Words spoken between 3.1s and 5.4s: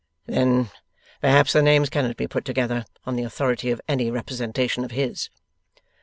the authority of any representation of his?